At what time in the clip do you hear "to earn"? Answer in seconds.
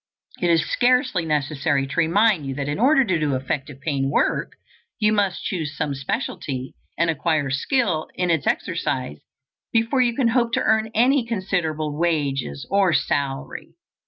10.53-10.89